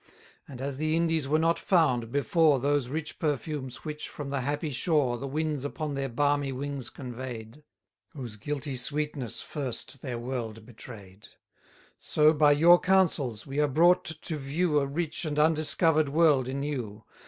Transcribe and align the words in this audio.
And 0.47 0.61
as 0.61 0.77
the 0.77 0.95
Indies 0.97 1.27
were 1.27 1.37
not 1.37 1.59
found, 1.59 2.11
before 2.11 2.59
Those 2.59 2.89
rich 2.89 3.19
perfumes, 3.19 3.85
which, 3.85 4.09
from 4.09 4.31
the 4.31 4.41
happy 4.41 4.71
shore, 4.71 5.19
The 5.19 5.27
winds 5.27 5.63
upon 5.63 5.93
their 5.93 6.09
balmy 6.09 6.51
wings 6.51 6.89
convey'd, 6.89 7.61
Whose 8.09 8.35
guilty 8.35 8.75
sweetness 8.77 9.43
first 9.43 10.01
their 10.01 10.17
world 10.17 10.65
betray'd; 10.65 11.27
So 11.99 12.33
by 12.33 12.53
your 12.53 12.79
counsels 12.79 13.45
we 13.45 13.59
are 13.59 13.67
brought 13.67 14.05
to 14.05 14.37
view 14.37 14.79
A 14.79 14.87
rich 14.87 15.23
and 15.23 15.37
undiscover'd 15.37 16.09
world 16.09 16.47
in 16.47 16.63
you. 16.63 17.03